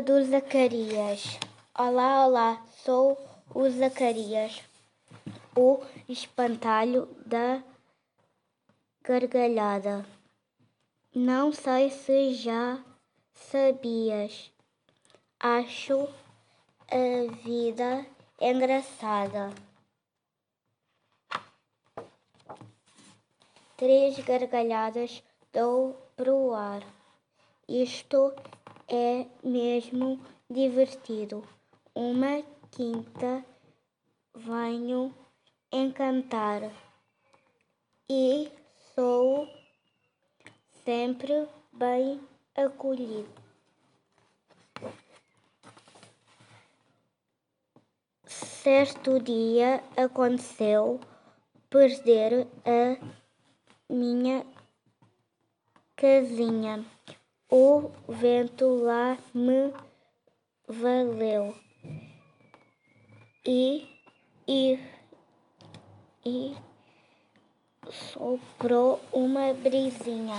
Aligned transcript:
do 0.00 0.22
Zacarias. 0.24 1.38
Olá, 1.74 2.26
olá, 2.26 2.62
sou 2.84 3.16
o 3.54 3.68
Zacarias, 3.70 4.62
o 5.56 5.80
espantalho 6.06 7.08
da 7.24 7.62
gargalhada. 9.02 10.04
Não 11.14 11.50
sei 11.50 11.88
se 11.88 12.34
já 12.34 12.78
sabias, 13.32 14.52
acho 15.40 16.08
a 16.90 17.32
vida 17.42 18.04
engraçada. 18.38 19.50
Três 23.78 24.18
gargalhadas 24.18 25.22
dou 25.52 25.94
pro 26.14 26.52
ar. 26.52 26.82
Isto 27.66 28.34
é 28.88 29.26
mesmo 29.42 30.20
divertido. 30.48 31.42
Uma 31.94 32.42
quinta 32.70 33.44
venho 34.34 35.14
encantar 35.72 36.70
e 38.08 38.50
sou 38.94 39.48
sempre 40.84 41.48
bem 41.72 42.20
acolhido. 42.54 43.28
Certo 48.26 49.20
dia 49.20 49.82
aconteceu 49.96 51.00
perder 51.70 52.46
a 52.64 52.98
minha 53.88 54.44
casinha. 55.94 56.84
O 57.48 57.92
vento 58.08 58.66
lá 58.82 59.16
me 59.32 59.72
valeu 60.66 61.54
e, 63.46 63.86
e, 64.48 64.78
e 66.24 66.56
soprou 67.88 69.00
uma 69.12 69.54
brisinha. 69.54 70.38